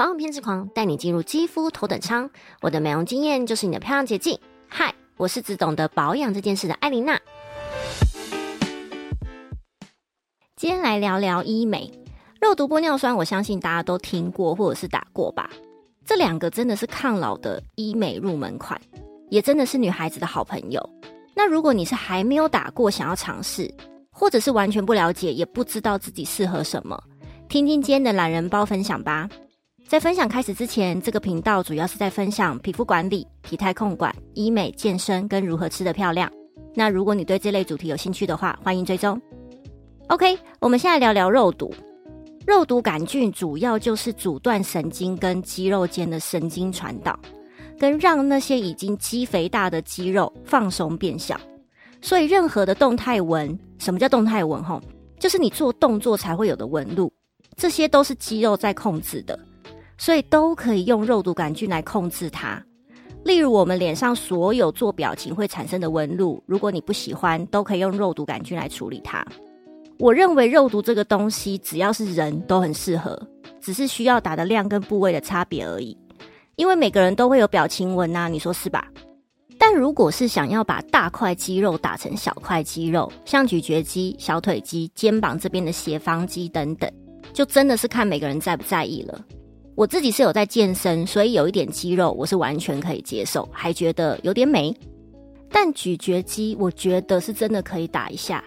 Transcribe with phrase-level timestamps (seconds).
[0.00, 2.30] 保养偏执狂，带你进入肌肤头等舱。
[2.62, 4.38] 我的美容经验就是你的漂亮捷径。
[4.66, 7.20] 嗨，我是只懂得保养这件事的艾琳娜。
[10.56, 11.92] 今天来聊聊医美，
[12.40, 15.50] 肉毒玻尿酸，我相信大家都听过或者是打过吧。
[16.06, 18.80] 这两个真的是抗老的医美入门款，
[19.28, 20.80] 也真的是女孩子的好朋友。
[21.34, 23.70] 那如果你是还没有打过，想要尝试，
[24.10, 26.98] 或者是完全不了解，也不知道自己适合什么，
[27.50, 29.28] 听听今天的懒人包分享吧。
[29.90, 36.30] 在分享开始之前，这个频道主要是在分享皮肤管理、体态控管、医美、健身跟如何吃得漂亮。
[36.76, 39.20] 那如果你对这类主题有兴趣的话，欢迎追踪。
[40.06, 41.74] OK，我们现在聊聊肉毒。
[42.46, 47.18] 肉毒杆菌主要就是阻断神经跟肌肉间的神经传导，
[47.76, 51.36] 跟让那些已经肌肥大的肌肉放松变小。
[52.00, 54.62] 所以任何的动态纹，什么叫动态纹？
[54.62, 54.80] 吼，
[55.18, 57.12] 就是你做动作才会有的纹路，
[57.56, 59.36] 这些都是肌肉在控制的。
[60.00, 62.60] 所以都可以用肉毒杆菌来控制它。
[63.22, 69.22] 例如，我们脸上所有做表情会产生的纹路，如果你不喜欢，都可以用肉毒杆菌来处理它。
[69.98, 73.20] 我认为肉毒这个东西，只要是人都很适合，
[73.60, 75.94] 只是需要打的量跟部位的差别而已。
[76.56, 78.88] 因为每个人都会有表情纹啊，你说是吧？
[79.58, 86.90] 但如果是想要把大块肌肉打成小块肌肉，像咀嚼肌、小腿肌、肩膀这边的斜方肌等等，
[87.34, 89.22] 就真的是看每个人在不在意了。
[89.80, 94.76] 我自己是有在健身，所以有一点肌肉我是完全可以接受，还觉得有点美。
[95.50, 98.44] 但咀嚼肌我觉得是真的可以打一下，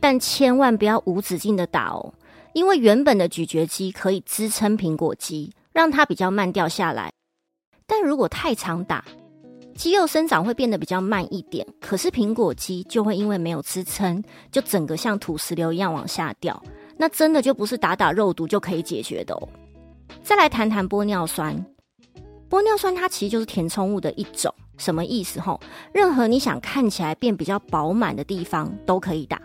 [0.00, 2.12] 但千万不要无止境的打哦，
[2.54, 7.12] 因为原本的咀嚼肌可以支撑苹果肌，让它比较慢掉下来。
[7.86, 9.04] 但如果太常打，
[9.76, 16.60] 肌肉生长会变得比较慢一点，可是苹果肌就会因为没有支撑，就整个像土石流一样往下掉。
[16.96, 19.48] 那真的就不是打打肉毒就可以解决的哦。
[20.24, 21.54] 再来谈谈玻尿酸，
[22.48, 25.38] 玻尿酸它其实就是填充物的一种，什么意思？
[25.38, 25.60] 吼，
[25.92, 29.38] 任何你想看起来变比较饱满的地方都可以打，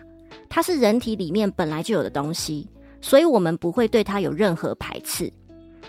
[0.48, 2.66] 它是人体里面本来就有的东西，
[3.02, 5.30] 所以我们不会对它有任何排斥。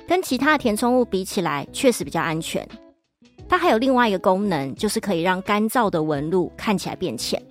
[0.06, 2.68] 跟其他的填充物比起来，确实比较安全。
[3.48, 7.42] 它还有另外一个功能，就是可以让干燥的纹路看起来变浅，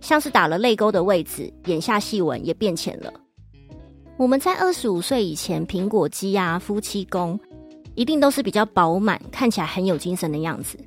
[0.00, 3.12] 像是打了泪沟的位置，眼下细纹也变浅了。
[4.18, 7.38] 我们在二十五岁以前，苹果肌啊、夫妻宫，
[7.94, 10.78] 一定都是比较饱满，看起来很有精神的样子。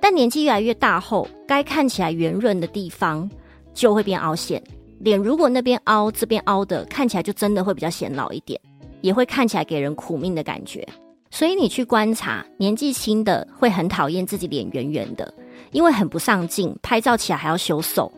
[0.00, 3.30] 但年纪越来越大后，该看起来圆润的地方
[3.74, 4.62] 就会变凹陷。
[5.00, 8.58] 脸如果那边凹，这边凹的，看起来就真的会比较显老一点，
[9.02, 10.88] 也会看起来给人苦命的感觉。
[11.30, 15.32] 所以你去观察，年纪轻的会很讨厌自己脸圆圆的，
[15.72, 18.10] 因为很不上镜，拍照起来还要修瘦。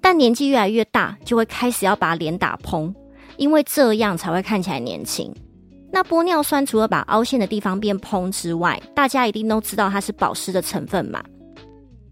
[0.00, 2.94] 但年纪越来越大，就会开始要把脸打蓬。
[3.38, 5.34] 因为这样才会看起来年轻。
[5.90, 11.24] 那玻尿酸除了把凹陷的地方变蓬之外，大家一定都知道它是保湿的成分嘛。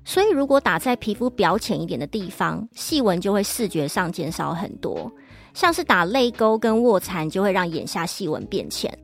[0.03, 5.13] 所以如果打在皮肤表浅一点的地方，细纹就会视觉上减少很多。
[5.53, 8.97] 像是打泪沟跟卧蚕，就会让眼下细纹变浅。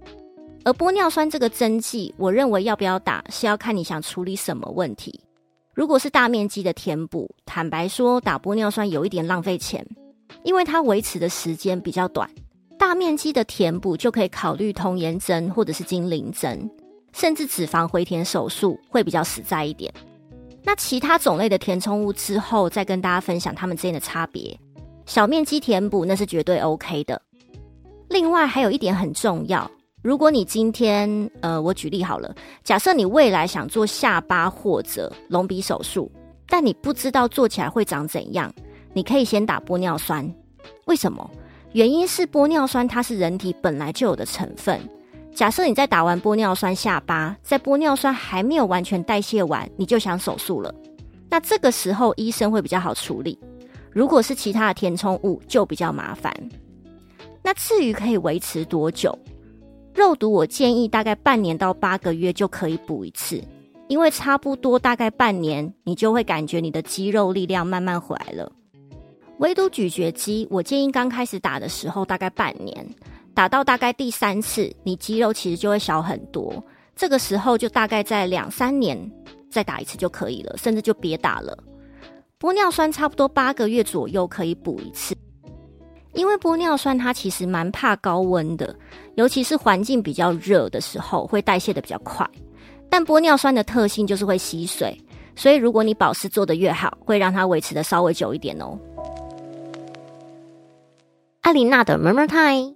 [0.65, 5.21] 而玻尿酸这个针剂，我认为要不要打是要看你想处理什么问题。
[5.75, 9.85] 如果是大面积的填补，坦白说，打玻尿酸有一点浪费钱。
[10.43, 12.29] 因为它维持的时间比较短，
[12.79, 16.71] 大面积的填补就可以考虑童颜针或者是精灵针，
[17.13, 19.93] 甚至脂肪回填手术会比较实在一点。
[20.65, 24.59] 那其他种类的填充物之后再跟大家分享它们之间的差别。
[25.07, 27.21] 小面积填补那是绝对 OK 的。
[28.09, 29.69] 另外还有一点很重要，
[30.03, 32.33] 如果你今天呃，我举例好了，
[32.63, 36.11] 假设你未来想做下巴或者隆鼻手术，
[36.47, 38.53] 但你不知道做起来会长怎样。
[38.93, 40.31] 你可以先打玻尿酸，
[40.87, 41.31] 为什么？
[41.73, 44.79] 原因是玻尿酸它是人体本来就有的成分。
[45.35, 50.75] 假设你在打完玻尿酸下巴，在玻尿酸还没有完全代谢完，你就想手术了，
[51.31, 53.39] 那这个时候医生会比较好处理。
[53.91, 56.31] 如果是其他的填充物，就比较麻烦。
[57.43, 59.19] 那至于可以维持多久，
[59.95, 63.43] 肉毒我建议大概半年到八个月就可以补一次，
[63.89, 68.53] 因为差不多大概半年，你就会感觉你的肌肉力量慢慢回来了。
[69.39, 72.87] 唯独咀嚼肌，我建议刚开始打的时候大概半年，
[73.35, 76.63] 打到大概第三次，你肌肉其实就会小很多。
[76.95, 78.99] 这个时候就大概在两三年
[79.51, 81.59] 再打一次就可以了，甚至就别打了。
[82.39, 85.17] 玻尿酸差不多八个月左右可以补一次，
[86.13, 88.77] 因为玻尿酸它其实蛮怕高温的，
[89.17, 92.29] 尤其是环境比较热的时候会代谢的比较快。
[92.91, 94.97] 但玻尿酸的特性就是会吸水，
[95.35, 98.79] 所以如果你保湿做得越好，会让它维持的稍微久一点哦。
[101.43, 102.73] 阿琳娜的 Murmur Time，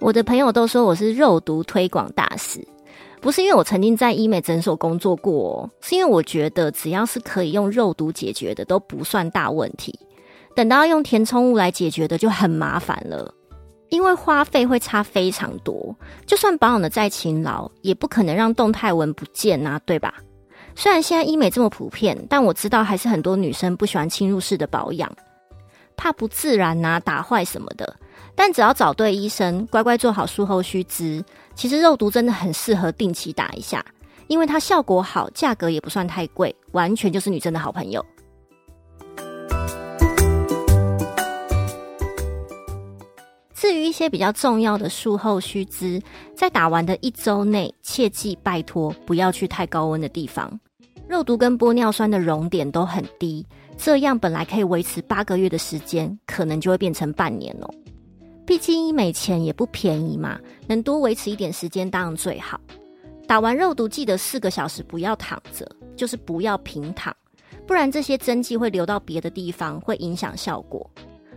[0.00, 2.66] 我的朋友都说我是肉毒推广大使，
[3.20, 9.96] 不是因为我曾经在医美诊所工作过，是因为我觉得只要是可以用肉毒解决的都不算大问题，
[10.54, 13.30] 等到用填充物来解决的就很麻烦了，
[13.90, 15.94] 因为花费会差非常多，
[16.24, 20.14] 就算保养的再勤劳，也不可能让动态纹不见啊，对吧？
[20.74, 25.14] 虽然现在医美这么普遍，但我知道还是很多女生不喜欢侵入式的保养，
[25.96, 27.96] 怕不自然啊、打坏什么的。
[28.34, 33.84] 但只要找对医生，乖乖做好术后须知，其实肉毒真的很适合定期打一下，
[34.26, 38.04] 因为它效果好，价格也不算太贵，完全就是女生的好朋友。
[43.54, 46.00] 至于一些比较重要的术后须知，
[46.36, 50.60] 在打完的一周内，切记拜托不要去太高温的地方。
[51.08, 53.44] 肉毒跟玻尿酸的熔点都很低，
[53.76, 57.70] 这样本来可以维持八个月的时间，可能就会变成半年哦。
[58.46, 62.60] 毕竟医美钱也不便宜嘛，能多维持一点时间当然最好。
[63.26, 67.14] 打完肉毒记得四个小时不要躺着，就是不要平躺，
[67.66, 70.88] 不然这些针剂会流到别的地方，会影响效果。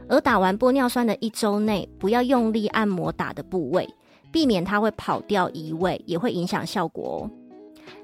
[0.08, 3.88] 而打完玻尿酸的一周内，不要用力按摩打的部位，
[4.32, 7.32] 避免它会跑掉移位，也会影响效果哦。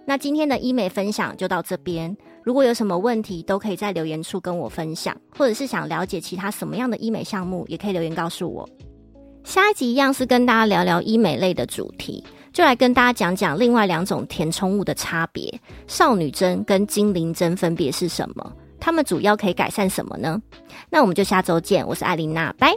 [0.05, 8.67] 那今天的医美分享就到这边，如果有什么问题，都可以在留言处跟我分享，或者是想了解其他什么样的医美项目，也可以留言告诉我。
[9.43, 15.53] 下一集一样是跟大家聊聊医美类的主题，就来跟大家讲讲另外两种填充物的差别——
[15.87, 18.51] 少女针跟精灵针分别是什么？
[18.79, 20.41] 它们主要可以改善什么呢？
[20.89, 22.75] 那我们就下周见，我是艾琳娜，拜。